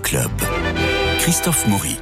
[0.00, 0.30] Club.
[1.18, 1.96] Christophe Maury.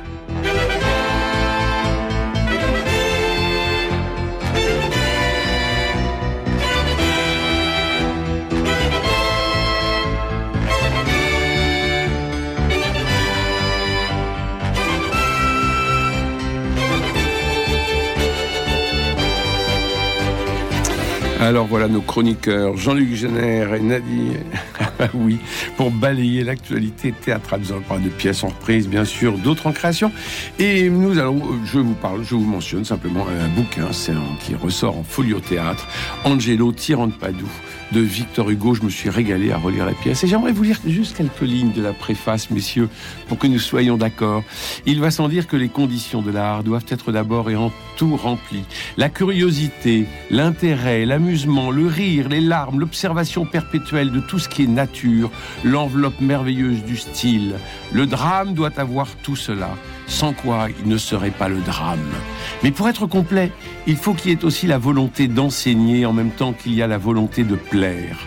[21.40, 24.44] Alors voilà nos chroniqueurs Jean-Luc Génère et Nadine,
[25.14, 25.38] oui,
[25.76, 27.60] pour balayer l'actualité théâtrale.
[27.60, 30.12] Nous allons parler de pièces en reprise, bien sûr, d'autres en création.
[30.58, 33.88] Et nous allons, je vous parle, je vous mentionne simplement un bouquin
[34.40, 35.86] qui ressort en folio théâtre,
[36.24, 37.48] Angelo Tyran Padoue
[37.92, 38.74] de Victor Hugo.
[38.74, 40.22] Je me suis régalé à relire la pièce.
[40.24, 42.88] Et j'aimerais vous lire juste quelques lignes de la préface, messieurs,
[43.28, 44.42] pour que nous soyons d'accord.
[44.86, 48.16] Il va sans dire que les conditions de l'art doivent être d'abord et en tout
[48.16, 48.64] remplies.
[48.96, 54.66] La curiosité, l'intérêt, l'amusement, le rire, les larmes, l'observation perpétuelle de tout ce qui est
[55.64, 57.54] l'enveloppe merveilleuse du style.
[57.92, 59.70] Le drame doit avoir tout cela
[60.06, 62.12] sans quoi il ne serait pas le drame.
[62.62, 63.52] Mais pour être complet,
[63.86, 66.86] il faut qu'il y ait aussi la volonté d'enseigner en même temps qu'il y a
[66.86, 68.18] la volonté de plaire.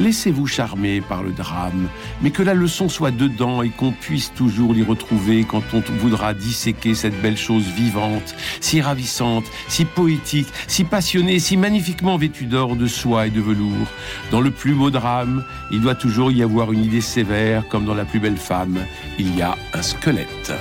[0.00, 1.88] Laissez-vous charmer par le drame,
[2.22, 6.32] mais que la leçon soit dedans et qu'on puisse toujours l'y retrouver quand on voudra
[6.32, 12.76] disséquer cette belle chose vivante, si ravissante, si poétique, si passionnée, si magnifiquement vêtue d'or,
[12.76, 13.88] de soie et de velours.
[14.30, 17.94] Dans le plus beau drame, il doit toujours y avoir une idée sévère, comme dans
[17.94, 18.78] la plus belle femme,
[19.18, 20.54] il y a un squelette.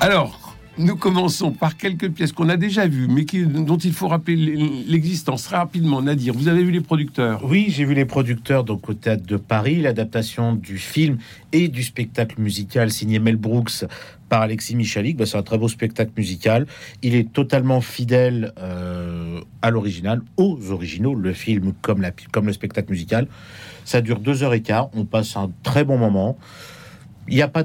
[0.00, 0.47] Alors,
[0.78, 4.36] nous commençons par quelques pièces qu'on a déjà vues, mais dont il faut rappeler
[4.86, 6.02] l'existence rapidement.
[6.02, 7.44] Nadir, vous avez vu les producteurs?
[7.44, 11.18] Oui, j'ai vu les producteurs donc au théâtre de Paris, l'adaptation du film
[11.52, 13.84] et du spectacle musical signé Mel Brooks
[14.28, 15.16] par Alexis Michalik.
[15.16, 16.66] Bah, c'est un très beau spectacle musical.
[17.02, 22.90] Il est totalement fidèle euh, à l'original, aux originaux, le film comme, comme le spectacle
[22.90, 23.26] musical.
[23.84, 24.90] Ça dure deux heures et quart.
[24.94, 26.38] On passe un très bon moment.
[27.28, 27.62] Il n'y a pas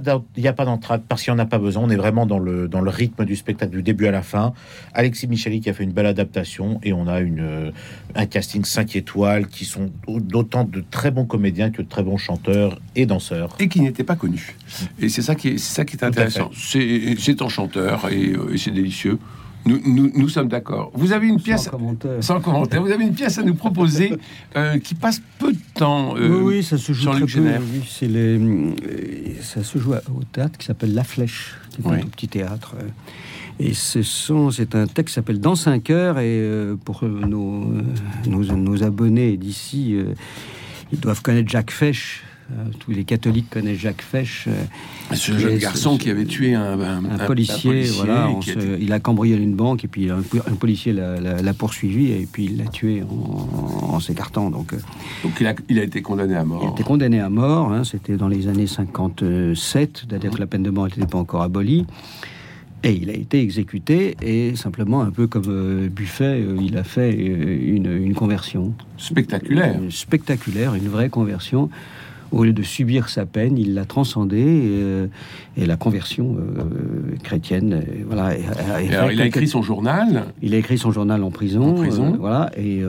[0.66, 1.84] d'entrade parce qu'il n'y en a pas besoin.
[1.84, 4.54] On est vraiment dans le, dans le rythme du spectacle du début à la fin.
[4.94, 7.72] Alexis Micheli qui a fait une belle adaptation et on a une, euh,
[8.16, 12.18] un casting 5 étoiles qui sont d'autant de très bons comédiens que de très bons
[12.18, 13.56] chanteurs et danseurs.
[13.60, 14.56] Et qui n'étaient pas connus.
[15.00, 16.52] Et c'est ça qui est, ça qui est intéressant.
[16.54, 19.20] C'est enchanteur et, euh, et c'est délicieux.
[19.66, 20.92] Nous, nous, nous, sommes d'accord.
[20.94, 21.70] Vous avez une pièce
[22.20, 22.82] sans commentaire.
[22.82, 24.14] Vous avez une pièce à nous proposer
[24.58, 26.16] euh, qui passe peu de temps.
[26.18, 27.28] Euh, oui, oui, ça se joue très peu.
[27.88, 28.72] c'est les, euh,
[29.42, 32.76] ça se joue au théâtre qui s'appelle La Flèche, qui est un petit théâtre.
[33.60, 36.20] Et ce sont, c'est un texte qui s'appelle Dans 5 heures.
[36.20, 36.44] Et
[36.86, 37.68] pour nos,
[38.26, 39.96] nos, nos abonnés d'ici,
[40.92, 42.33] ils doivent connaître Jacques Fesch euh,
[42.80, 44.48] tous les catholiques connaissent Jacques Fesch.
[44.48, 46.78] Euh, ce jeune garçon qui avait tué un,
[47.26, 48.30] policier, voilà,
[48.80, 50.22] il a cambriolé une banque et puis un,
[50.60, 54.50] policier l'a poursuivi et puis il l'a tué en, s'écartant.
[54.50, 54.78] Donc, euh,
[55.24, 56.62] donc il, a, il, a, été condamné à mort.
[56.64, 57.72] Il a été condamné à mort.
[57.72, 61.42] Hein, c'était dans les années 57, c'est-à-dire que la peine de mort n'était pas encore
[61.42, 61.86] abolie.
[62.86, 67.90] Et il a été exécuté, et simplement, un peu comme Buffet, il a fait une,
[67.90, 68.74] une conversion.
[68.98, 69.80] Spectaculaire.
[69.90, 71.70] spectaculaire, une vraie conversion
[72.34, 75.08] au lieu de subir sa peine, il l'a transcendée et, euh,
[75.56, 77.74] la conversion euh, chrétienne.
[77.74, 78.36] Euh, voilà.
[78.92, 80.26] alors, il a écrit son journal.
[80.42, 81.76] Il a écrit son journal en prison.
[82.20, 82.82] voilà, et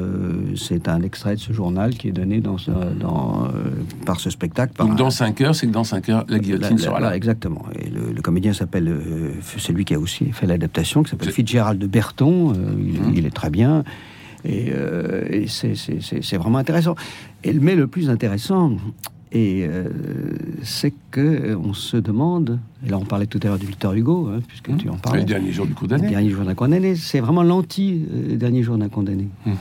[0.56, 2.56] c'est un extrait de ce journal qui est donné dans,
[2.98, 3.48] dans
[4.06, 4.72] par ce spectacle.
[4.78, 7.14] Donc, dans 5 heures, c'est que dans 5 heures, la guillotine sera là.
[7.14, 7.64] Exactement.
[7.78, 8.90] Et le, comédien s'appelle,
[9.42, 12.48] c'est lui qui a aussi fait l'adaptation, qui s'appelle Fitzgerald de Berton.
[12.48, 13.12] Hum.
[13.14, 13.84] il, est très bien.
[14.44, 14.72] Et,
[15.30, 16.94] et c'est vraiment intéressant.
[17.42, 18.72] Et, mais le plus intéressant,
[19.34, 19.88] et euh,
[20.62, 23.92] c'est que euh, on se demande, et là on parlait tout à l'heure du Victor
[23.92, 24.76] Hugo, hein, puisque mmh.
[24.76, 25.18] tu en parles.
[25.18, 26.04] Le dernier jour du condamné.
[26.04, 29.26] Le dernier jour d'un condamné, c'est vraiment l'anti-dernier jour d'un condamné.
[29.44, 29.52] Mmh.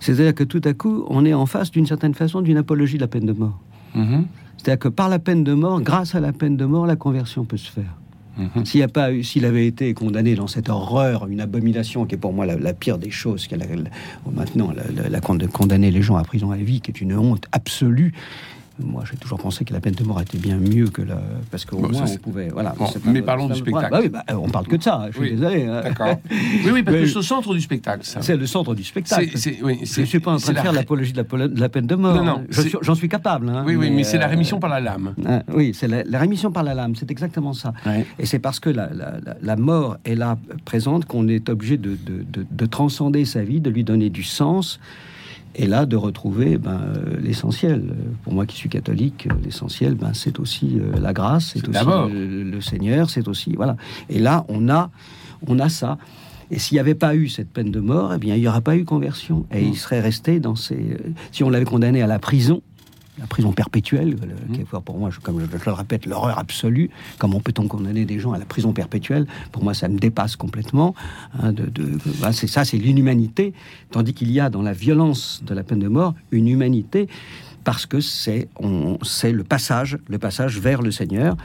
[0.00, 3.00] C'est-à-dire que tout à coup, on est en face d'une certaine façon d'une apologie de
[3.00, 3.58] la peine de mort.
[3.94, 4.24] Mmh.
[4.58, 7.46] C'est-à-dire que par la peine de mort, grâce à la peine de mort, la conversion
[7.46, 7.96] peut se faire.
[8.64, 12.34] S'il a pas, s'il avait été condamné dans cette horreur, une abomination qui est pour
[12.34, 13.66] moi la, pire des choses, qu'elle
[14.30, 18.12] maintenant la, la, condamner les gens à prison à vie, qui est une honte absolue,
[18.78, 21.20] moi, j'ai toujours pensé que la peine de mort était bien mieux que la.
[21.50, 22.48] Parce qu'au moins, on pouvait.
[22.48, 22.74] Voilà,
[23.04, 23.90] mais parlons du spectacle.
[23.90, 25.64] Bah oui, bah, on parle que de ça, je suis désolé.
[25.64, 25.82] Hein.
[25.82, 26.20] D'accord.
[26.66, 28.00] Oui, oui, parce que c'est le centre du spectacle.
[28.02, 29.30] C'est le centre du spectacle.
[29.62, 31.24] oui, je ne suis pas en train de faire l'apologie de,
[31.58, 32.16] la, peine de mort.
[32.16, 32.44] Non, non.
[32.82, 33.48] J'en suis capable.
[33.48, 35.14] Hein, oui, oui, mais, c'est la euh, rémission par la lame.
[35.26, 37.72] Ah, oui, c'est la, rémission par la lame, c'est exactement ça.
[38.18, 43.24] Et c'est parce que la, mort est là présente qu'on est obligé de, de transcender
[43.24, 44.80] sa vie, de lui donner du sens
[45.58, 47.82] et là, de retrouver ben, euh, l'essentiel.
[48.24, 51.84] Pour moi qui suis catholique, euh, l'essentiel, ben, c'est aussi euh, la grâce, c'est aussi
[52.12, 53.54] le, Seigneur, c'est aussi...
[53.56, 53.76] Voilà.
[54.10, 54.90] Et là, on a,
[55.46, 55.96] on a ça.
[56.50, 58.60] Et s'il n'y avait pas eu cette peine de mort, eh bien, il n'y aurait
[58.60, 59.46] pas eu conversion.
[59.50, 60.98] Et il serait resté dans ces...
[61.32, 62.60] Si on l'avait condamné à la prison,
[63.18, 64.52] la prison perpétuelle, mmh.
[64.52, 66.90] qui est pour moi, comme je, le répète, l'horreur absolue.
[67.18, 69.26] Comment peut-on condamner des gens à la prison perpétuelle?
[69.52, 70.94] Pour moi, ça me dépasse complètement.
[71.40, 71.70] Hein, de,
[72.32, 73.54] c'est ça, c'est l'inhumanité.
[73.90, 77.08] Tandis qu'il y a dans la violence de la peine de mort une humanité
[77.64, 81.36] parce que c'est le passage, le passage vers le Seigneur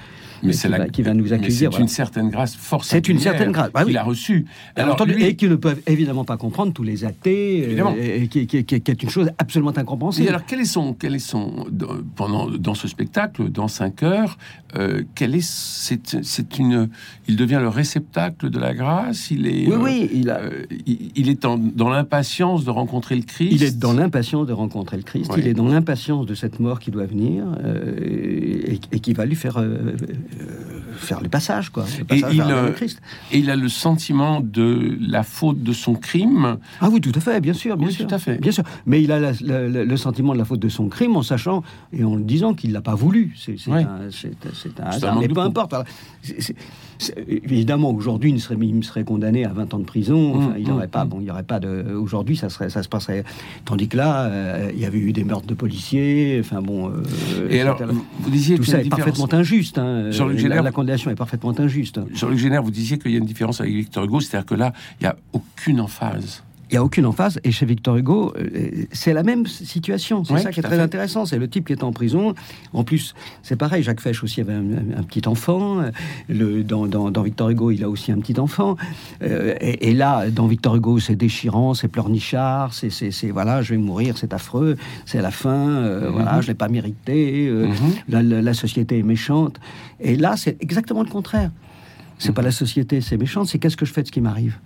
[0.44, 0.90] mais c'est la...
[0.90, 1.72] qui va nous accueillir.
[1.74, 3.02] C'est une certaine grâce forcément.
[3.04, 3.72] C'est une certaine grâce.
[3.74, 4.46] Ah, qu'il a reçue.
[4.76, 9.04] Alors, Et qui ne peuvent évidemment pas comprendre tous les athées, euh, et, qui, est
[9.04, 10.26] une chose absolument incompréhensible.
[10.26, 11.68] Et alors, quel est son, quel est son
[12.16, 14.38] pendant dans ce spectacle, dans 5 heures,
[14.78, 16.90] euh, quel est c'est une,
[17.28, 19.32] il devient le réceptacle de la grâce.
[19.32, 20.40] Il est, oui, oui, il, a...
[20.40, 23.52] Euh, il, est dans l'impatience de rencontrer le Christ.
[23.52, 25.32] Il est dans l'impatience de rencontrer le Christ.
[25.38, 27.46] Il est dans l'impatience de cette mort qui doit venir
[28.02, 29.62] et, et, qui va lui faire
[30.39, 31.86] euh, faire le passage, quoi.
[32.10, 32.42] et, il,
[33.31, 36.57] et il a le sentiment de la faute de son crime.
[36.80, 38.63] Ah oui, tout à fait, bien sûr, bien oui, sûr, tout à fait, bien sûr.
[38.86, 42.16] Mais il a le sentiment de la faute de son crime en sachant et en
[42.16, 43.36] le disant qu'il l'a pas voulu.
[43.38, 44.10] C'est un,
[44.86, 45.74] hasard, mais peu importe.
[47.27, 50.36] Évidemment, aujourd'hui, il, serait, il serait condamné à 20 ans de prison.
[50.36, 51.09] Mmh, il n'y aurait mmh, pas, mmh.
[51.09, 51.94] bon, il y aurait pas de.
[51.94, 53.24] Aujourd'hui, ça serait, ça se passerait.
[53.65, 56.38] Tandis que là, euh, il y avait eu des meurtres de policiers.
[56.39, 56.89] Enfin bon.
[56.89, 57.81] Euh, et alors,
[58.19, 59.77] vous disiez tout ça est parfaitement injuste.
[59.77, 62.00] Hein, la, la, condamnation est parfaitement injuste.
[62.13, 64.74] Jean-Luc Génère, vous disiez qu'il y a une différence avec Victor Hugo, c'est-à-dire que là,
[65.00, 67.38] il n'y a aucune emphase il n'y a aucune emphase.
[67.44, 70.24] Et chez Victor Hugo, euh, c'est la même situation.
[70.24, 71.26] C'est ça qui est très intéressant.
[71.26, 72.34] C'est le type qui est en prison.
[72.72, 73.14] En plus,
[73.44, 73.84] c'est pareil.
[73.84, 75.84] Jacques Fesch aussi avait un, petit enfant.
[76.30, 78.78] Le, dans, dans, Victor Hugo, il a aussi un petit enfant.
[79.22, 84.18] Euh, et, là, dans Victor Hugo, c'est déchirant, c'est pleurnichard, c'est voilà, je vais mourir,
[84.18, 85.50] c'est affreux, c'est la fin.
[85.50, 86.14] Euh, mhm.
[86.14, 87.52] Voilà, je l'ai pas mérité.
[87.52, 88.32] Mhm.
[88.32, 89.60] la, société est méchante.
[90.00, 91.52] Et là, c'est exactement le contraire.
[92.18, 92.36] C'est mhm.
[92.36, 93.48] pas la société, c'est méchante.
[93.48, 94.58] C'est qu'est-ce que je fais de ce qui m'arrive?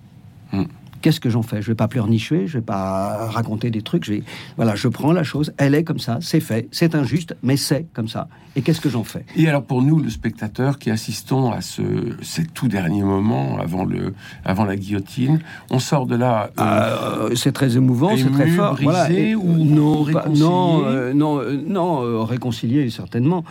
[1.05, 1.61] Qu'est-ce que j'en fais?
[1.61, 4.05] Je vais pas pleurnicher, je vais pas raconter des trucs.
[4.05, 4.23] Je vais,
[4.57, 7.85] voilà, je prends la chose, elle est comme ça, c'est fait, c'est injuste, mais c'est
[7.93, 8.27] comme ça.
[8.55, 9.23] Et qu'est-ce que j'en fais?
[9.35, 11.83] Et alors pour nous, le spectateur qui assistons à ce
[12.23, 16.49] ces tout derniers moments avant le avant la guillotine, on sort de là.
[16.59, 18.73] Euh, euh, c'est très émouvant, c'est très fort.
[18.73, 20.39] Brisé, ou non, réconcilié?
[20.39, 23.43] non, euh, non, non, réconcilié certainement.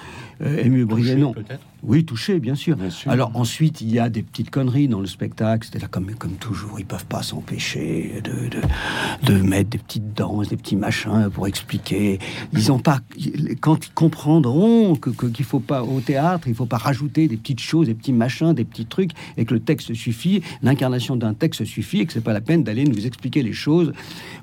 [0.44, 1.32] ému, brisé, non.
[1.32, 1.60] Peut-être?
[1.86, 2.76] Oui, touché, bien sûr.
[3.06, 5.68] Alors ensuite, il y a des petites conneries dans le spectacle.
[5.70, 10.48] C'est là comme, comme toujours, ils peuvent pas s'empêcher de, de, mettre des petites danses,
[10.48, 12.18] des petits machins pour expliquer.
[12.52, 13.00] Ils ont pas,
[13.60, 17.60] quand ils comprendront que qu'il faut pas au théâtre, il faut pas rajouter des petites
[17.60, 21.64] choses, des petits machins, des petits trucs, et que le texte suffit, l'incarnation d'un texte
[21.64, 23.92] suffit, et que c'est pas la peine d'aller nous expliquer les choses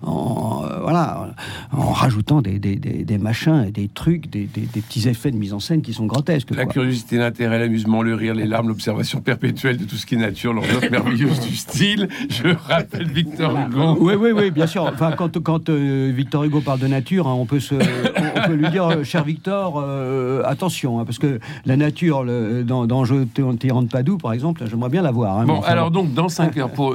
[0.01, 1.33] en euh, voilà,
[1.71, 5.81] en rajoutant des, des, des, machins, des trucs, des, petits effets de mise en scène
[5.81, 6.51] qui sont grotesques.
[6.51, 10.18] La curiosité l'intérêt, l'amusement, le rire, les larmes, l'observation perpétuelle de tout ce qui est
[10.18, 12.10] nature, l'horreur merveilleuse du style.
[12.30, 13.95] Je rappelle Victor Hugo.
[14.01, 14.83] Oui, oui, oui, bien sûr.
[14.83, 18.54] Enfin, quand, quand euh, Victor Hugo parle de nature, hein, on, peut se, on, peut
[18.54, 23.06] lui dire, euh, cher Victor, euh, attention, hein, parce que la nature, le, dans, dans
[23.06, 25.39] Je de Padoue, par exemple, j'aimerais bien la voir.
[25.39, 26.94] Hein, bon, alors donc, dans 5 heures, pour,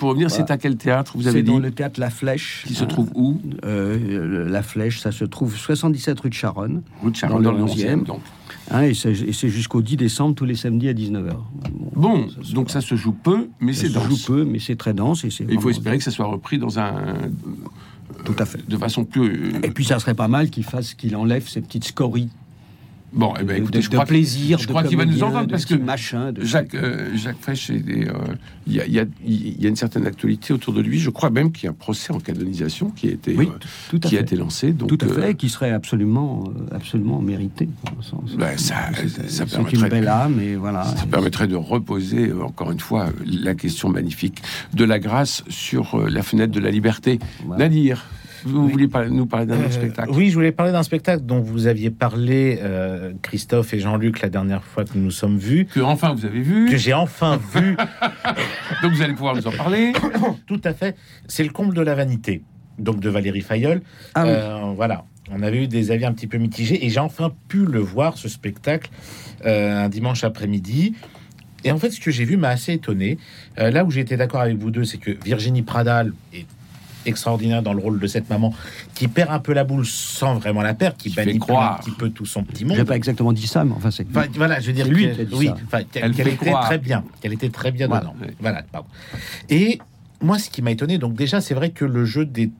[0.00, 2.64] pour revenir, c'est à quel théâtre vous avez dit dans le théâtre La Flèche.
[2.66, 3.40] Qui se trouve où?
[3.62, 6.82] La Flèche, ça se trouve 77 rue de Charonne.
[7.04, 8.04] Rue de Charonne, dans, le 11e.
[8.04, 8.20] Donc.
[8.70, 11.36] Hein, et c'est jusqu'au 10 décembre, tous les samedis à 19h.
[11.94, 14.02] Bon, donc ça se joue peu, mais c'est dense.
[14.02, 15.24] Ça se joue peu, mais c'est très dense.
[15.24, 17.14] Et, il faut espérer que ça soit repris dans un...
[18.24, 18.66] Tout à fait.
[18.68, 19.54] De façon plus...
[19.62, 22.28] Et puis ça serait pas mal qu'il fasse, qu'il enlève ces petites scories
[23.12, 25.74] Bon, eh ben, écoutez, je crois plaisir, je crois qu'il va nous entendre parce que
[25.74, 27.76] machin, de Jacques, euh, Jacques Fesch, euh,
[28.66, 30.98] il y, a, y, a, y, a, une certaine actualité autour de lui.
[30.98, 33.48] Je crois même qu'il y a un procès en canonisation qui a été, oui,
[33.94, 34.72] euh, qui a été lancé.
[34.72, 37.68] Donc, tout à fait, qui serait absolument, absolument mérité.
[38.36, 38.90] Ben, ça,
[39.26, 40.84] ça c'est une belle âme, et voilà.
[40.84, 44.42] Ça permettrait de reposer encore une fois la question magnifique
[44.74, 47.18] de la grâce sur la fenêtre de la liberté.
[47.56, 48.04] Nadir.
[48.48, 51.66] Vous vouliez nous parler d'un euh, spectacle Oui, je voulais parler d'un spectacle dont vous
[51.66, 55.66] aviez parlé, euh, Christophe et Jean-Luc, la dernière fois que nous nous sommes vus.
[55.66, 56.68] Que enfin vous avez vu.
[56.68, 57.76] Que j'ai enfin vu.
[58.82, 59.92] Donc vous allez pouvoir nous en parler.
[60.46, 60.96] Tout à fait.
[61.26, 62.42] C'est le comble de la vanité.
[62.78, 63.82] Donc de Valérie Fayolle.
[64.14, 65.04] Ah euh, voilà.
[65.30, 68.16] On avait eu des avis un petit peu mitigés et j'ai enfin pu le voir,
[68.16, 68.90] ce spectacle,
[69.44, 70.94] un dimanche après-midi.
[71.64, 73.18] Et en fait, ce que j'ai vu m'a assez étonné.
[73.58, 76.46] là où été d'accord avec vous deux, c'est que Virginie Pradal est
[77.08, 78.54] extraordinaire dans le rôle de cette maman
[78.94, 82.10] qui perd un peu la boule sans vraiment la perdre, qui, croire un petit peu
[82.10, 82.76] tout son petit monde.
[82.76, 84.06] J'ai pas exactement dit ça, mais enfin c'est.
[84.34, 85.08] voilà, je veux dire lui.
[85.32, 85.50] oui,
[85.92, 88.14] qu'elle était très bien, qu'elle était très bien dedans.
[88.40, 88.88] Voilà, pardon.
[89.48, 89.78] Et
[90.20, 92.50] moi, ce qui m'a étonné, donc déjà, c'est vrai que le jeu des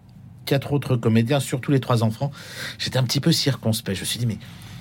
[0.46, 2.30] quatre autres comédiens, surtout les trois enfants,
[2.78, 3.96] j'étais un petit peu circonspect.
[3.96, 4.38] Je me suis dit, mais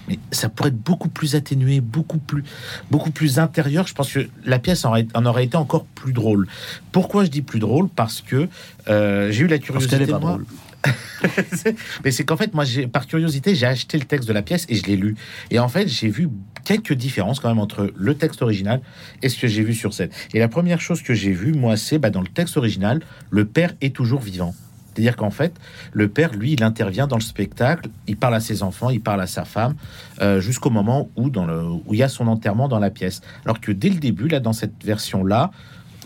[0.07, 2.43] mais ça pourrait être beaucoup plus atténué, beaucoup plus,
[2.91, 3.87] beaucoup plus intérieur.
[3.87, 6.47] Je pense que la pièce en, aurait été encore plus drôle.
[6.91, 7.89] Pourquoi je dis plus drôle?
[7.89, 8.47] Parce que
[8.87, 9.97] euh, j'ai eu la curiosité.
[9.97, 10.45] Parce pas drôle.
[12.03, 14.75] Mais c'est qu'en fait, moi, par curiosité, j'ai acheté le texte de la pièce et
[14.75, 15.15] je l'ai lu.
[15.51, 16.29] Et en fait, j'ai vu
[16.63, 18.81] quelques différences quand même entre le texte original
[19.21, 20.09] et ce que j'ai vu sur scène.
[20.33, 23.45] Et la première chose que j'ai vue, moi, c'est bah, dans le texte original, le
[23.45, 24.53] père est toujours vivant.
[24.97, 25.53] C'est-à-dire qu'en fait,
[25.93, 29.21] le père, lui, il intervient dans le spectacle, il parle à ses enfants, il parle
[29.21, 29.75] à sa femme,
[30.21, 33.21] euh, jusqu'au moment où, où il y a son enterrement dans la pièce.
[33.45, 35.51] Alors que dès le début, là, dans cette version-là,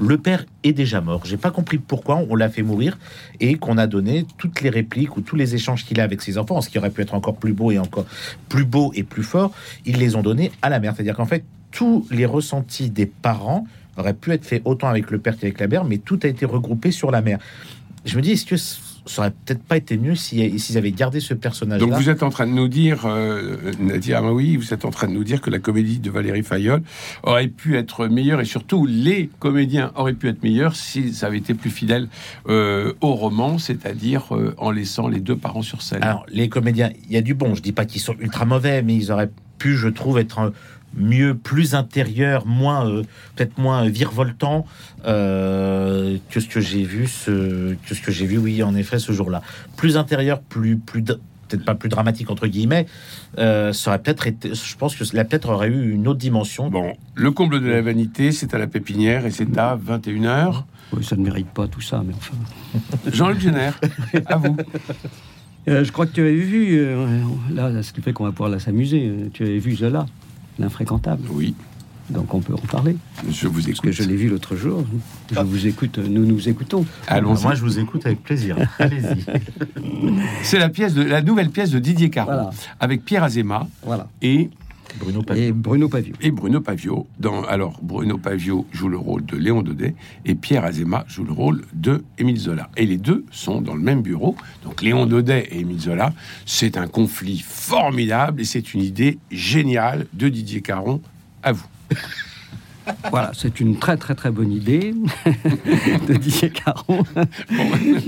[0.01, 1.21] le père est déjà mort.
[1.23, 2.97] J'ai pas compris pourquoi on l'a fait mourir
[3.39, 6.37] et qu'on a donné toutes les répliques ou tous les échanges qu'il a avec ses
[6.37, 8.05] enfants, ce qui aurait pu être encore plus beau et encore
[8.49, 9.53] plus beau et plus fort,
[9.85, 10.95] ils les ont donnés à la mère.
[10.95, 15.19] C'est-à-dire qu'en fait, tous les ressentis des parents auraient pu être faits autant avec le
[15.19, 17.39] père qu'avec la mère, mais tout a été regroupé sur la mère
[18.05, 18.55] je me dis, est-ce que
[19.05, 21.79] ça aurait peut-être pas été mieux s'ils avaient gardé ce personnage.
[21.79, 25.07] Donc vous êtes en train de nous dire, euh, Nadia oui, vous êtes en train
[25.07, 26.83] de nous dire que la comédie de Valérie Fayolle
[27.23, 31.39] aurait pu être meilleure et surtout les comédiens auraient pu être meilleurs si ça avait
[31.39, 32.09] été plus fidèle
[32.47, 36.03] euh, au roman, c'est-à-dire euh, en laissant les deux parents sur scène.
[36.03, 37.55] Alors les comédiens, il y a du bon.
[37.55, 40.53] Je dis pas qu'ils sont ultra mauvais, mais ils auraient pu, je trouve, être
[40.95, 43.03] mieux, plus intérieur, moins euh,
[43.35, 44.65] peut-être moins virevoltant
[45.05, 48.99] euh, que ce que j'ai vu, ce, que ce que j'ai vu, oui, en effet,
[48.99, 49.41] ce jour-là.
[49.77, 52.85] Plus intérieur, plus, plus peut-être pas plus dramatique entre guillemets,
[53.37, 54.53] euh, ça aurait peut-être été.
[54.53, 56.69] Je pense que la peut-être aurait eu une autre dimension.
[56.69, 60.63] Bon, le comble de la vanité, c'est à la pépinière et c'est à 21h.
[60.93, 62.35] Oui, ça ne mérite pas tout ça, mais enfin.
[63.11, 63.79] Jean-Luc Génère,
[64.25, 64.57] à vous.
[65.67, 66.85] je crois que tu avais vu,
[67.53, 70.05] là, ce qui fait qu'on va pouvoir là s'amuser, tu avais vu Zola
[70.61, 71.23] l'infréquentable.
[71.31, 71.55] Oui.
[72.09, 72.97] Donc on peut en parler.
[73.29, 73.81] Je vous écoute.
[73.83, 74.83] Parce que je l'ai vu l'autre jour.
[75.31, 75.43] Je ah.
[75.43, 76.85] vous écoute, nous nous écoutons.
[77.07, 78.57] Allons Moi je vous écoute avec plaisir.
[78.79, 79.25] Allez-y.
[80.43, 82.49] C'est la pièce de la nouvelle pièce de Didier Caron
[82.79, 84.07] avec Pierre Azéma voilà.
[84.21, 84.49] et
[84.99, 85.43] Bruno Pavio.
[85.43, 86.13] Et Bruno Pavio.
[86.21, 87.07] Et Bruno Pavio.
[87.19, 89.95] Dans, alors, Bruno Pavio joue le rôle de Léon Daudet
[90.25, 92.69] et Pierre Azéma joue le rôle de Émile Zola.
[92.77, 94.35] Et les deux sont dans le même bureau.
[94.63, 96.13] Donc, Léon Daudet et Émile Zola,
[96.45, 101.01] c'est un conflit formidable et c'est une idée géniale de Didier Caron.
[101.43, 101.65] À vous.
[103.09, 104.93] Voilà, c'est une très très très bonne idée
[106.07, 107.03] de Didier Caron.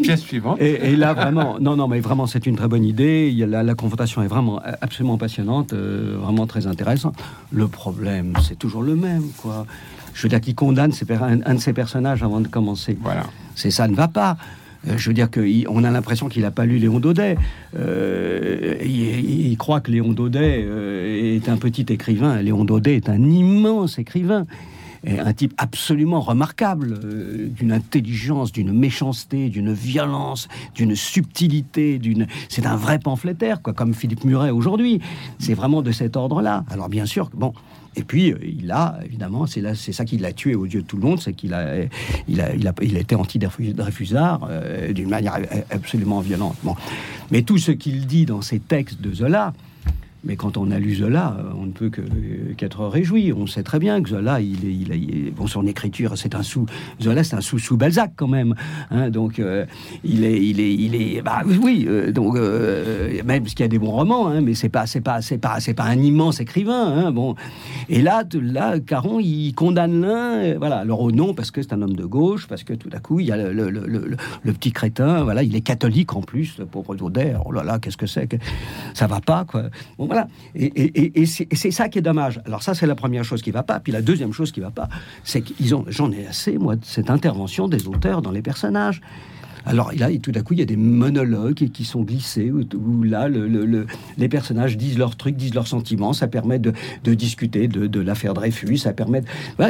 [0.02, 0.62] pièce suivante.
[0.62, 3.30] Et, là vraiment, non non mais vraiment c'est une très bonne idée.
[3.32, 7.16] Il y a la, confrontation est vraiment absolument passionnante, euh, vraiment très intéressante.
[7.52, 9.66] Le problème c'est toujours le même quoi.
[10.14, 10.92] Je veux dire qu'il condamne
[11.46, 12.98] un, de ses personnages avant de commencer.
[13.02, 13.24] Voilà.
[13.56, 14.38] C'est ça ne va pas.
[14.88, 17.38] Euh, je veux dire qu'on a l'impression qu'il n'a pas lu Léon Daudet.
[17.78, 20.68] Euh, il, croit que Léon Daudet
[21.36, 22.42] est un petit écrivain.
[22.42, 24.46] Léon Daudet est un immense écrivain
[25.06, 32.28] un type absolument remarquable, euh, d'une intelligence, d'une méchanceté, d'une violence, d'une subtilité, d'une.
[32.50, 35.02] C'est un vrai pamphlétaire, quoi, comme Philippe Muret aujourd'hui.
[35.40, 36.64] C'est vraiment de cet ordre-là.
[36.70, 37.54] Alors bien sûr, bon.
[37.96, 40.82] Et puis euh, il a évidemment, c'est là, c'est ça qui l'a tué aux yeux
[40.82, 41.84] de tout le monde, c'est qu'il a,
[42.28, 45.38] il a, il a, il a été anti-Dreyfusard euh, d'une manière
[45.70, 46.56] absolument violente.
[46.64, 46.76] Bon.
[47.32, 49.54] Mais tout ce qu'il dit dans ses textes de Zola,
[50.24, 51.92] mais quand on a lu Zola, euh, on ne peut
[52.58, 53.34] qu'être réjoui.
[53.34, 56.66] On sait très bien que Zola, il est, bon, son écriture, c'est un sous.
[57.02, 58.56] Zola, c'est un sous sous Balzac quand même.
[58.90, 59.66] Hein, donc, euh,
[60.04, 61.22] il est, il est, il est.
[61.22, 61.86] Bah oui.
[61.88, 65.02] Euh, donc, même parce qu'il y a des bons romans, hein, mais c'est pas, c'est
[65.02, 66.86] pas, c'est pas, c'est pas un immense écrivain.
[66.86, 67.36] Hein, bon.
[67.90, 70.58] Et là, là, Caron, il condamne l'un.
[70.58, 70.78] Voilà.
[70.78, 73.20] Alors au nom, parce que c'est un homme de gauche, parce que tout à coup,
[73.20, 75.24] il y a le, le, le, petit crétin.
[75.24, 77.36] Voilà, il est catholique en plus, le pauvre Daudet.
[77.46, 78.38] Oh là là, qu'est-ce que c'est que
[78.94, 79.64] ça va pas quoi.
[79.98, 80.28] Bon, voilà.
[80.56, 82.42] Et, c'est ça qui est dommage.
[82.46, 83.80] Alors ça, c'est la première chose qui va pas.
[83.80, 84.90] Puis la deuxième chose qui va pas,
[85.24, 89.02] c'est qu'ils ont, j'en ai assez, moi, de cette intervention des auteurs dans les personnages.
[89.66, 93.30] Alors là, tout d'un coup, il y a des monologues qui sont glissés, où, là,
[94.18, 96.14] les personnages disent leurs trucs, disent leurs sentiments.
[96.14, 96.74] Ça permet de,
[97.14, 98.78] discuter de, l'affaire Dreyfus.
[98.80, 99.24] Ça permet,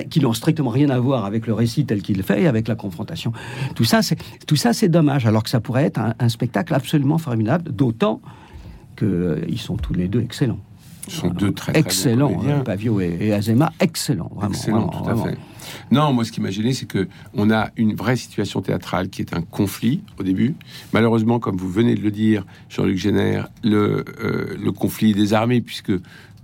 [0.09, 2.75] qui n'ont strictement rien à voir avec le récit tel qu'il fait et avec la
[2.75, 3.33] confrontation.
[3.75, 5.25] Tout ça, c'est dommage.
[5.25, 8.21] Alors que ça pourrait être un spectacle absolument formidable, d'autant
[8.95, 10.59] qu'ils euh, sont tous les deux excellents.
[11.07, 12.41] Ils sont deux très, très excellents.
[12.47, 14.53] Hein, Pavio et, Azema, excellents, vraiment.
[14.53, 15.37] Excellent, tout à fait.
[15.91, 19.21] Non, moi, ce qui m'a gêné, c'est que on a une vraie situation théâtrale qui
[19.21, 20.55] est un conflit au début.
[20.93, 25.61] Malheureusement, comme vous venez de le dire, Jean-Luc Génère, le, euh, le conflit des armées,
[25.61, 25.91] puisque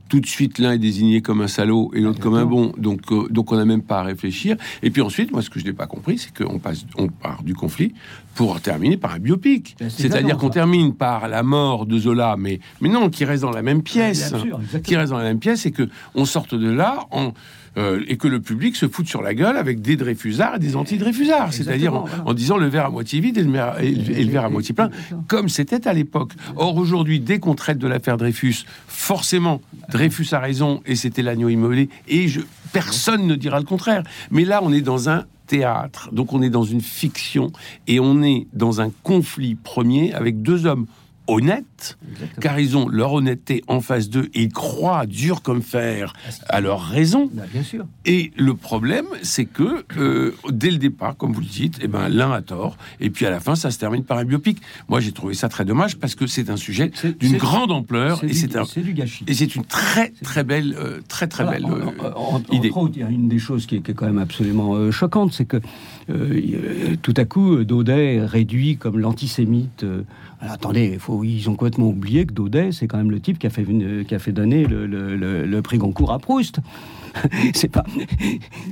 [0.09, 2.73] tout de suite l'un est désigné comme un salaud et l'autre comme un bon.
[2.77, 4.57] Donc, euh, donc on n'a même pas à réfléchir.
[4.83, 7.43] Et puis ensuite, moi, ce que je n'ai pas compris, c'est qu'on passe, on part
[7.43, 7.93] du conflit
[8.39, 9.75] pour terminer par un biopic.
[9.77, 13.51] Ben, C'est-à-dire qu'on termine par la mort de Zola, mais, mais non, qui reste dans
[13.51, 14.33] la même pièce.
[14.81, 17.33] qui reste dans la même pièce et que on sorte de là en
[17.75, 20.77] euh, et que le public se fout sur la gueule avec des Dreyfusards et des
[20.77, 21.93] anti-Dreyfusards, c'est-à-dire
[22.25, 24.89] en, disant le verre à moitié vide et le, verre à moitié plein,
[25.27, 26.31] comme c'était à l'époque.
[26.55, 29.59] Or aujourd'hui, dès qu'on traite de l'affaire Dreyfus, forcément,
[29.91, 32.39] Dreyfus a raison et c'était l'agneau immolé, et je,
[32.71, 34.03] personne ne dira le contraire.
[34.31, 37.51] Mais là, on est dans un théâtre, donc on est dans une fiction
[37.87, 40.85] et on est dans un conflit premier avec deux hommes
[41.29, 41.97] honnêtes,
[42.41, 46.13] car ils ont leur honnêteté en face d'eux et ils croient dur comme fer
[46.47, 47.29] à leur raison.
[47.33, 47.85] Bah, bien sûr.
[48.05, 52.09] Et le problème, c'est que euh, dès le départ, comme vous le dites, eh ben,
[52.09, 54.59] l'un a tort, et puis à la fin, ça se termine par un biopic.
[54.87, 58.33] Moi, j'ai trouvé ça très dommage parce que c'est un sujet d'une grande ampleur et
[58.33, 59.25] c'est un du gâchis.
[59.27, 62.71] et c'est une très très belle, euh, très très belle euh, en- idée.
[62.73, 65.33] autres, il y a une des choses qui est, qui est quand même absolument choquante,
[65.33, 65.61] c'est que
[67.01, 69.85] tout à coup, Daudet réduit comme l'antisémite.
[70.41, 73.39] Alors, attendez, il faut, ils ont complètement oublié que Daudet, c'est quand même le type
[73.39, 73.65] qui a fait,
[74.07, 76.59] qui a fait donner le, le- le- le prix Goncourt à Proust.
[77.55, 77.83] c'est pas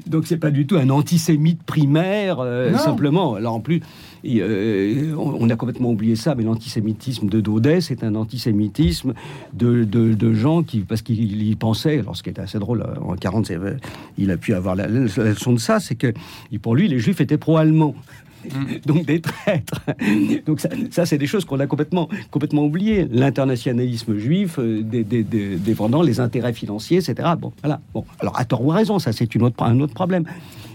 [0.05, 3.33] donc c'est pas du tout un antisémite primaire euh, simplement.
[3.33, 3.81] Alors en plus,
[4.25, 9.13] euh, on a complètement oublié ça, mais l'antisémitisme de Daudet, c'est un antisémitisme
[9.53, 12.81] de, de, de gens qui, parce qu'il y pensait, alors ce qui était assez drôle,
[12.81, 13.73] euh, en 40, c'est, euh,
[14.19, 16.13] il a pu avoir la, la leçon de ça, c'est que
[16.61, 17.95] pour lui, les juifs étaient pro-allemands.
[18.85, 19.81] Donc des traîtres.
[20.45, 23.07] Donc ça, ça, c'est des choses qu'on a complètement, complètement oubliées.
[23.11, 27.29] L'internationalisme juif, euh, des- des- des- défendant les intérêts financiers, etc.
[27.39, 27.79] Bon, voilà.
[27.93, 30.25] Bon, alors à tort ou à raison, ça c'est une autre, un autre problème.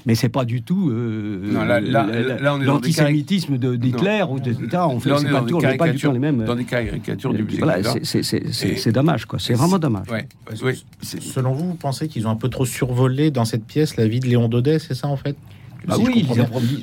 [0.05, 1.41] Mais c'est pas du tout euh,
[2.65, 4.83] l'antisémitisme d'Hitler ou de, etc.
[4.89, 6.45] On fait Là, on est dans des pas du tout les mêmes.
[6.45, 9.39] dans des caricatures du voilà, Black c'est- dommage, quoi.
[9.39, 10.09] C'est vraiment dommage.
[10.11, 10.27] Ouais,
[11.03, 14.21] Selon vous, vous pensez qu'ils ont un peu trop survolé dans cette pièce la vie
[14.21, 15.37] de Léon Daudet, c'est ça en fait?
[15.87, 16.27] Bah Si je oui,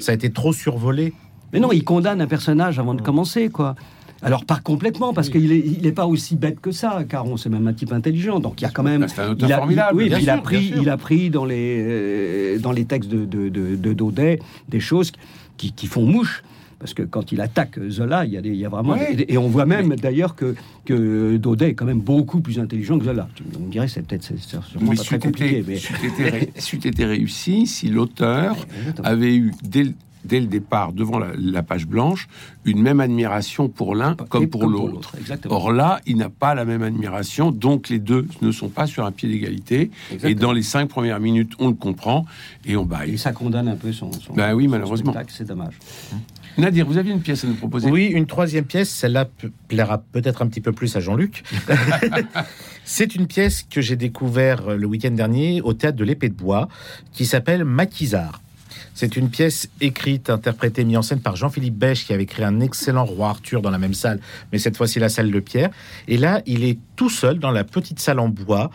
[0.02, 1.14] ça a été trop survolé.
[1.54, 3.76] Mais non, il condamne un personnage avant de commencer, quoi.
[4.22, 7.38] Alors pas complètement, parce qu'il est, il est pas aussi bête que ça, car on
[7.38, 8.40] c'est même un type intelligent.
[8.42, 9.08] Donc il y a quand même.
[9.08, 10.82] C'est un auteur il a, formidable, oui, il a sûr, pris, bien sûr.
[10.84, 14.82] il a pris dans les euh, dans les textes de, de, de- de Daudet des
[14.82, 15.14] choses
[15.56, 16.44] qui, qui font mouche.
[16.80, 18.94] Parce que quand il attaque Zola, il y a, des- il y a vraiment.
[18.94, 19.14] Ouais.
[19.14, 20.56] Et, et on voit même d'ailleurs que,
[20.86, 23.28] que Daudet est quand même beaucoup plus intelligent que Zola.
[23.62, 25.58] On dirait c'est peut-être c'est c'est sûrement mais pas très c'eût compliqué.
[25.60, 25.76] été, Mais...
[25.78, 28.56] c'eût été ré- été réussi si l'auteur
[29.04, 29.88] avait eu dès
[30.26, 32.28] dès le départ, devant la, la page blanche,
[32.66, 35.14] une même admiration pour l'un Et comme pour l'autre.
[35.50, 39.06] Or là, il n'a pas la même admiration, donc les deux ne sont pas sur
[39.06, 39.92] un pied d'égalité.
[40.24, 42.26] Et dans les cinq premières minutes, on le comprend
[42.66, 43.18] et on Et baille.
[43.18, 44.12] ça condamne un peu son.
[44.12, 45.14] son Bah oui, son malheureusement.
[45.30, 45.74] C'est dommage.
[46.58, 49.30] Nadir, vous aviez une pièce à nous proposer Oui, une troisième pièce, celle-là
[49.68, 51.44] plaira peut-être un petit peu plus à Jean-Luc.
[52.84, 56.34] C'est une pièce que j'ai découvert euh, le week-end dernier au théâtre de l'Épée de
[56.34, 56.68] Bois,
[57.14, 58.42] qui s'appelle Maquisard.
[59.00, 62.60] C'est une pièce écrite, interprétée, mise en scène par Jean-Philippe Bèche, qui avait créé un
[62.60, 64.20] excellent roi Arthur dans la même salle,
[64.52, 65.70] mais cette fois-ci la salle de Pierre.
[66.10, 68.72] Et là, il est tout seul dans la petite salle en bois,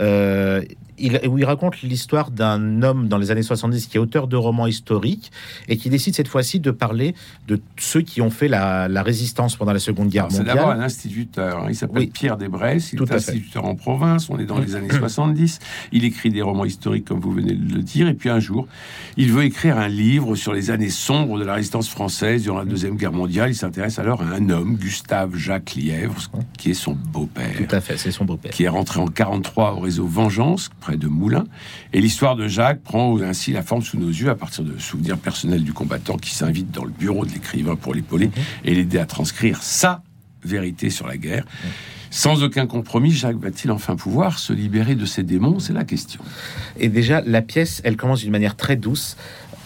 [0.00, 0.60] euh,
[1.00, 4.36] il, où il raconte l'histoire d'un homme dans les années 70 qui est auteur de
[4.36, 5.30] romans historiques
[5.68, 7.14] et qui décide cette fois-ci de parler
[7.48, 10.66] de ceux qui ont fait la, la résistance pendant la Seconde Guerre Alors, C'est d'abord
[10.66, 10.82] mondiale.
[10.82, 11.58] un instituteur.
[11.64, 11.66] hein.
[11.68, 12.06] Il s'appelle Oui.
[12.06, 12.92] Pierre Desbresse.
[12.92, 13.14] Il Tout est fait.
[13.14, 14.28] instituteur en province.
[14.30, 15.58] On est dans les années 70.
[15.92, 18.08] Il écrit des romans historiques, comme vous venez de le dire.
[18.08, 18.66] Et puis un jour,
[19.16, 22.64] il veut écrire un livre sur les années sombres de la résistance française durant la
[22.64, 23.50] Deuxième Guerre mondiale.
[23.50, 26.16] Il s'intéresse alors à un homme, Gustave Jacques Lièvre,
[26.58, 28.50] qui est son beau-père Tout à fait, c'est son beau-père.
[28.52, 31.44] qui est rentré en 43 au réseau Vengeance, près de Moulins.
[31.92, 35.18] Et l'histoire de Jacques prend ainsi la forme sous nos yeux à partir de souvenirs
[35.18, 38.30] personnels du combattant qui s'invite dans le bureau de l'écrivain pour l'épauler
[38.64, 40.02] et l'aider à transcrire sa
[40.42, 41.44] vérité sur la guerre.
[42.10, 45.60] Sans aucun compromis, Jacques va-t-il enfin pouvoir se libérer de ses démons?
[45.60, 46.20] C'est la question.
[46.76, 49.16] Et déjà, la pièce, elle commence d'une manière très douce.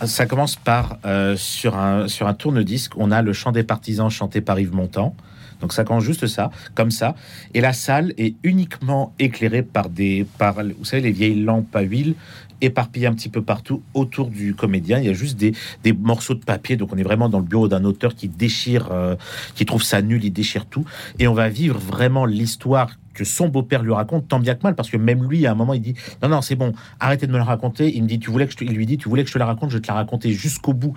[0.04, 4.10] Ça commence par, euh, sur, un, sur un tourne-disque, on a le chant des partisans
[4.10, 5.16] chanté par Yves Montand.
[5.64, 7.14] Donc ça commence juste ça, comme ça.
[7.54, 11.80] Et la salle est uniquement éclairée par des, par, vous savez, les vieilles lampes à
[11.80, 12.16] huile
[12.60, 14.98] éparpillées un petit peu partout autour du comédien.
[14.98, 16.76] Il y a juste des, des morceaux de papier.
[16.76, 19.16] Donc on est vraiment dans le bureau d'un auteur qui déchire, euh,
[19.54, 20.84] qui trouve ça nul, il déchire tout.
[21.18, 24.74] Et on va vivre vraiment l'histoire que son beau-père lui raconte tant bien que mal
[24.74, 27.32] parce que même lui à un moment il dit non non c'est bon arrêtez de
[27.32, 28.64] me la raconter il me dit tu voulais que je te...
[28.64, 30.32] il lui dit tu voulais que je te la raconte je vais te la raconter
[30.32, 30.94] jusqu'au bout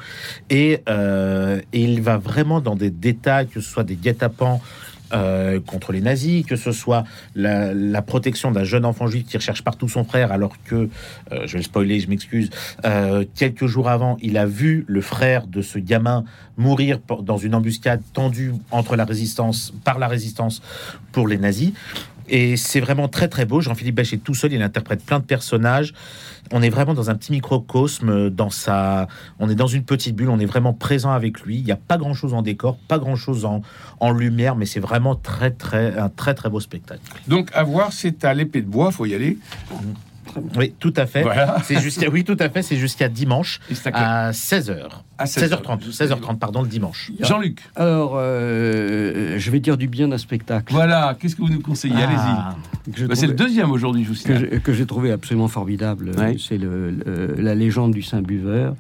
[0.49, 4.59] et, euh, et il va vraiment dans des détails que ce soit des guet-apens
[5.13, 7.03] euh, contre les nazis, que ce soit
[7.35, 10.75] la, protection d'un jeune enfant juif qui recherche partout son frère, alors que,
[11.31, 12.49] euh, je vais le spoiler, je m'excuse,
[12.85, 16.23] euh, quelques jours avant, il a vu le frère de ce gamin
[16.57, 20.61] mourir dans une embuscade tendue entre la résistance, par la résistance
[21.11, 21.73] pour les nazis.
[22.29, 23.61] Et c'est vraiment très très beau.
[23.61, 25.93] Jean-Philippe Bech est tout seul, il interprète plein de personnages.
[26.51, 29.07] On est vraiment dans un petit microcosme, dans sa,
[29.39, 31.57] on est dans une petite bulle, on est vraiment présent avec lui.
[31.57, 33.61] Il n'y a pas grand chose en décor, pas grand chose en,
[33.99, 37.01] en lumière, mais c'est vraiment très très un très très beau spectacle.
[37.27, 39.37] Donc, à voir, c'est à l'épée de bois, faut y aller.
[40.55, 41.21] Oui, tout à fait.
[41.23, 41.57] Voilà.
[41.63, 45.03] C'est jusqu'à oui, tout à fait, c'est jusqu'à dimanche à quel- à 16h.
[45.17, 45.61] À 16h.
[45.63, 47.11] 16h30, 16h30 pardon le dimanche.
[47.19, 50.71] Jean-Luc, Alors, euh, je vais dire du bien d'un spectacle.
[50.73, 51.95] voilà, qu'est-ce que vous nous conseillez?
[51.97, 53.05] Ah, Allez-y.
[53.07, 54.47] Bah, c'est le deuxième aujourd'hui, je vous que signale.
[54.51, 56.11] j'ai- que j'ai trouvé absolument formidable.
[56.17, 56.35] Ouais.
[56.39, 58.75] C'est le, le- la légende du Saint-Buveur.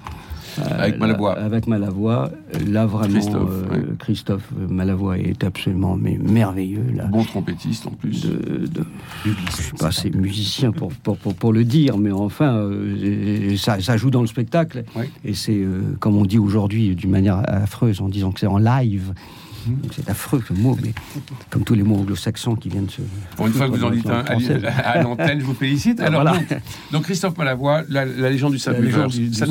[0.59, 1.33] Avec Malavoie.
[1.37, 2.31] avec Malavoie.
[2.67, 6.85] Là, vraiment, Christophe, euh, Christophe Malavoie est absolument mais merveilleux.
[6.95, 7.05] Là.
[7.05, 8.21] Bon trompettiste en plus.
[8.21, 8.85] De, de,
[9.25, 13.79] je suis pas assez musicien pour, pour, pour, pour, le dire, mais enfin, euh, ça,
[13.81, 14.83] ça, joue dans le spectacle.
[15.23, 18.57] Et c'est, euh, comme on dit aujourd'hui, d'une manière affreuse, en disant que c'est en
[18.57, 19.13] live.
[19.95, 20.93] C'est affreux ce mot, mais
[21.49, 23.01] comme tous les mots anglo-saxons qui viennent se.
[23.35, 24.23] Pour une fois que vous en dites un
[24.65, 25.99] à, l'antenne, je vous félicite.
[25.99, 26.37] Alors, Voilà.
[26.37, 26.59] donc,
[26.91, 28.59] donc, Christophe Malavoie, la, la légende du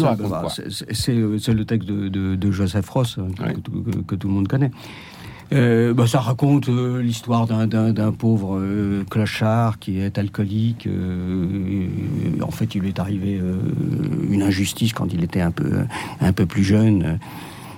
[0.06, 3.42] raconte bah, quoi c'est- C'est c'est le texte de, de- de Joseph Ross, hein, que,
[3.42, 3.54] Ouais.
[3.54, 4.70] que tout- que- que tout le monde connaît.
[5.52, 10.88] Euh, bah, ça raconte euh, l'histoire d'un- d'un d'un pauvre euh, clochard qui est alcoolique.
[10.88, 11.86] euh,
[12.38, 13.56] et en fait, il lui est arrivé euh,
[14.28, 15.84] une injustice quand il était un peu,
[16.20, 17.18] un peu plus jeune.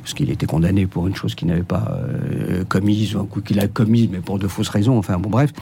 [0.01, 3.41] Parce qu'il était condamné pour une chose qu'il n'avait pas euh, commise, ou un coup
[3.41, 4.97] qu'il a commise, mais pour de fausses raisons.
[4.99, 5.53] Enfin, bon, bref.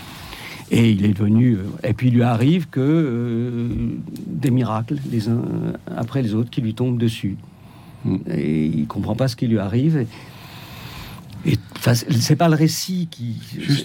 [0.71, 1.55] Et il est devenu.
[1.55, 3.69] euh, et puis il lui arrive que euh,
[4.27, 5.43] des miracles, les uns
[5.97, 7.37] après les autres, qui lui tombent dessus.
[8.29, 10.07] Et il comprend pas ce qui lui arrive.
[11.87, 13.37] Enfin, c'est pas le récit qui.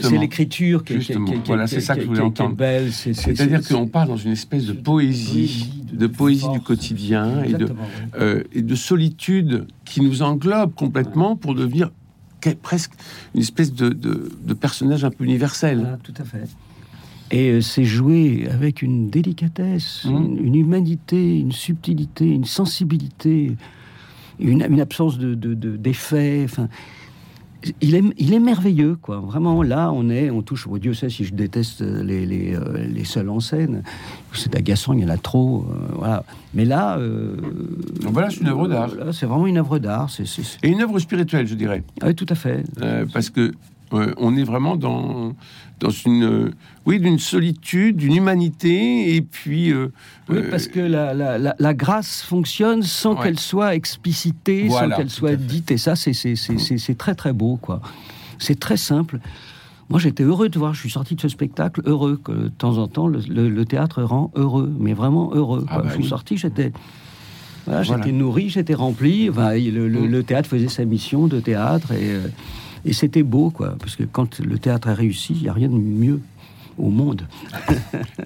[0.02, 1.32] C'est l'écriture qui, qui- Justement.
[1.32, 2.56] qui- Voilà, c'est ça que je voulais entendre.
[2.92, 7.56] C'est-à-dire c'est- qu'on parle dans une espèce de poésie, de poésie du quotidien et de,
[7.56, 8.10] Exactement, oui.
[8.20, 11.92] euh, et de solitude qui nous englobe complètement pour devenir
[12.40, 12.92] que- presque
[13.36, 13.90] une espèce de,
[14.60, 15.80] personnage un peu universel.
[15.80, 16.44] Voilà, tout à fait.
[17.34, 20.10] Et euh, c'est joué avec une délicatesse, Mm.
[20.18, 23.56] une, une humanité, une subtilité, une sensibilité,
[24.40, 26.42] une, une absence de, de- de- d'effet.
[26.44, 26.68] Enfin,
[27.82, 29.20] il est, il est merveilleux, quoi.
[29.20, 30.68] Vraiment, là, on est, on touche.
[30.70, 33.84] Oh, Dieu sait si je déteste les, les, euh, les seuls en scène.
[34.34, 35.66] C'est agaçant, il y en a trop.
[35.70, 36.24] euh, voilà.
[36.54, 37.36] Mais là, euh,
[38.02, 38.90] Donc voilà, c'est une œuvre d'art.
[39.14, 40.10] c'est vraiment une œuvre d'art.
[40.64, 41.84] Et une œuvre spirituelle, je dirais.
[42.02, 42.64] Ah oui, tout à fait.
[43.14, 43.52] Parce que
[43.94, 45.34] euh, on est vraiment dans,
[45.80, 46.52] dans une, euh,
[46.86, 49.72] oui, d'une solitude, d'une humanité, et puis.
[49.72, 49.88] euh,
[50.30, 53.24] Oui, parce que la, la- la- la grâce fonctionne sans Ouais.
[53.24, 55.72] qu'elle soit explicitée, Voilà, sans qu'elle soit dite.
[55.72, 57.82] Et ça, c'est- c'est c'est- c'est- très très beau, quoi.
[58.40, 59.20] C'est très simple.
[59.90, 60.74] Moi, j'étais heureux de voir.
[60.74, 62.20] Je suis sorti de ce spectacle heureux.
[62.24, 65.66] Que de temps en temps, le, le- le théâtre rend heureux, mais vraiment heureux.
[65.70, 66.10] Ah bah je suis oui.
[66.10, 66.72] sorti, j'étais.
[67.66, 68.02] Voilà, Voilà.
[68.04, 69.30] J'étais nourri, j'étais rempli.
[69.30, 70.12] Enfin, le, le- Mm.
[70.12, 72.16] le théâtre faisait sa mission de théâtre et,
[72.86, 73.76] et c'était beau, quoi.
[73.80, 76.22] Parce que quand le théâtre a réussi, il n'y a rien de mieux
[76.78, 77.28] au monde.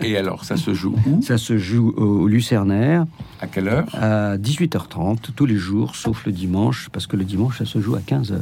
[0.02, 1.22] Et alors, ça se joue où?
[1.22, 3.06] Ça se joue au Lucernaire.
[3.42, 3.88] À quelle heure?
[3.94, 7.96] À 18h30 tous les jours, sauf le dimanche, parce que le dimanche, ça se joue
[7.96, 8.40] à 15h.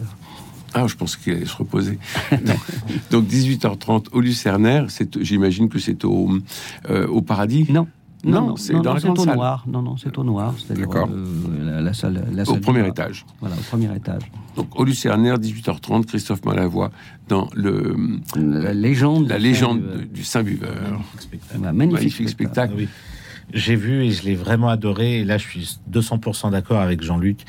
[0.76, 2.00] Ah, je pense qu'il allait se reposer.
[3.12, 4.88] Donc 18h30 au Lucernaire,
[5.22, 6.32] j'imagine que c'est au,
[6.90, 7.68] euh, au paradis?
[7.70, 7.88] Non.
[8.26, 9.36] Non, c'est dans la grande au salle.
[9.36, 9.64] noir.
[9.68, 10.54] Non, non, c'est au noir.
[10.58, 11.10] C'est-à-dire D'accord.
[11.12, 11.26] euh,
[11.76, 12.92] la, la salle, la Au salle premier noir.
[12.92, 13.26] étage.
[13.42, 14.22] Voilà, au premier étage.
[14.56, 16.92] Donc au Lucernaire, 18h30, Christophe Malavoie
[17.28, 17.96] dans le,
[18.36, 19.28] La légende.
[19.28, 21.02] la du légende Saint- de- du Saint-Buveur.
[21.56, 22.72] Voilà, magnifique, Magnifique spectacle.
[22.72, 22.74] spectacle.
[22.78, 22.88] Oui.
[23.54, 25.20] J'ai vu et je l'ai vraiment adoré.
[25.20, 27.42] Et là, je suis 200% d'accord avec Jean-Luc.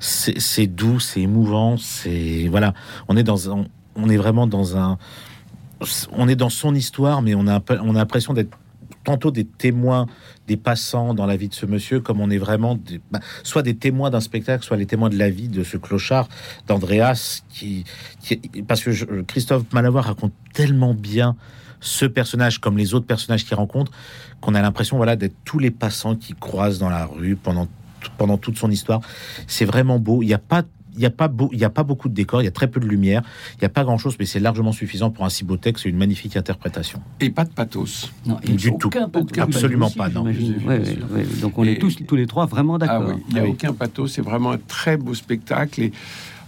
[0.00, 1.76] C'est doux, c'est émouvant.
[1.76, 2.72] C'est voilà,
[3.08, 4.96] on est dans un, on est vraiment dans un,
[6.12, 8.56] on est dans son histoire, mais on a on a l'impression d'être
[9.04, 10.06] tantôt des témoins,
[10.46, 13.62] des passants dans la vie de ce monsieur, comme on est vraiment des- bah, soit
[13.62, 16.28] des témoins d'un spectacle, soit les témoins de la vie de ce clochard
[16.66, 17.84] d'Andreas, qui,
[18.68, 21.36] parce que Christophe Malavoie raconte tellement bien
[21.80, 23.90] ce personnage comme les autres personnages qu'il rencontre
[24.40, 27.66] qu'on a l'impression voilà d'être tous les passants qui croisent dans la rue pendant
[28.18, 29.00] pendant toute son histoire.
[29.46, 30.22] C'est vraiment beau.
[30.22, 30.62] Il n'y a pas
[30.94, 32.68] il y a pas beau, y a pas beaucoup de décors, il y a très
[32.68, 33.22] peu de lumière,
[33.54, 35.86] il n'y a pas grand chose, mais c'est largement suffisant pour un si beau texte
[35.86, 37.00] et une magnifique interprétation.
[37.20, 38.10] Et pas de pathos.
[38.26, 38.88] Non, Du tout.
[38.88, 40.24] aucun pathos Absolument aussi, pas, non.
[40.24, 40.34] Ouais,
[40.66, 40.78] ouais,
[41.12, 41.24] ouais.
[41.40, 43.08] Donc on Et- est tous, tous les trois vraiment Ah d'accord.
[43.14, 43.50] oui, il n'y a Ah oui.
[43.52, 45.80] aucun pathos, c'est vraiment un très beau spectacle.
[45.82, 45.92] Et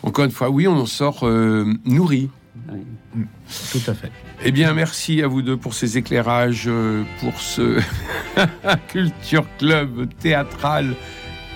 [0.02, 2.28] encore une fois, oui, on en sort euh, nourri.
[2.70, 2.80] Ouais.
[3.72, 4.10] Tout à fait.
[4.44, 7.80] Eh bien, merci à vous deux pour ces éclairages, euh, pour ce
[8.88, 10.94] Culture Club théâtral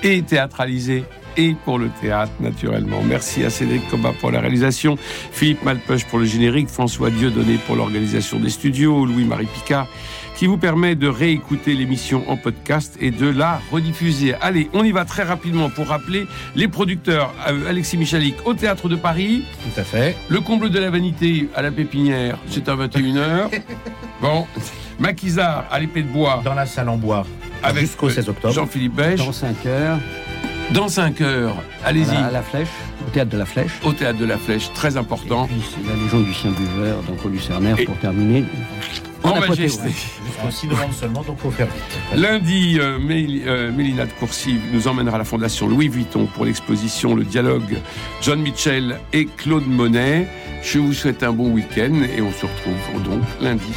[0.02, 1.04] et théâtralisé
[1.38, 3.00] et pour le théâtre, naturellement.
[3.02, 4.96] Merci à Cédric Coba pour la réalisation,
[5.32, 9.86] Philippe Malpeuch pour le générique, François Dieudonné pour l'organisation des studios, Louis-Marie Picard
[10.36, 14.34] qui vous permet de réécouter l'émission en podcast et de la rediffuser.
[14.34, 18.88] Allez, on y va très rapidement pour rappeler les producteurs euh, Alexis Michalik au Théâtre
[18.88, 20.16] de Paris, Tout à fait.
[20.28, 23.50] le comble de la vanité à la pépinière, c'est à 21h.
[24.22, 24.46] bon,
[25.00, 27.26] Maquisard à l'épée de bois Dans la salle en bois
[27.62, 28.54] avec jusqu'au euh, 16 octobre.
[28.54, 29.18] Jean-Philippe Bèche.
[29.18, 29.98] Dans 5 heures,
[30.72, 32.68] Dans 5 heures, allez-y, à la flèche,
[33.06, 33.70] au théâtre de la flèche.
[33.84, 35.46] au théâtre de la Flèche, très important.
[35.46, 38.44] Et puis c'est la légende du chien buveur, donc au Lucernaire, Et- pour terminer.
[39.24, 39.88] En majesté.
[39.88, 42.20] Jusqu'au 6 novembre seulement, donc faut faire vite.
[42.20, 46.44] Lundi, euh, Mél- euh, Mélina de Coursive nous emmènera à la Fondation Louis Vuitton pour
[46.44, 47.78] l'exposition Le Dialogue
[48.22, 50.28] John Mitchell et Claude Monet.
[50.62, 53.72] Je vous souhaite un bon week-end et on se retrouve donc lundi.